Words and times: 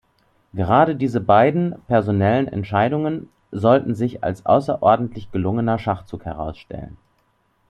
Gerade 0.55 0.95
diese 0.95 1.21
beiden 1.21 1.79
personellen 1.83 2.47
Entscheidungen 2.47 3.29
sollten 3.51 3.93
sich 3.93 4.23
als 4.23 4.47
außerordentlich 4.47 5.31
gelungener 5.31 5.77
Schachzug 5.77 6.25
herausstellen. 6.25 6.97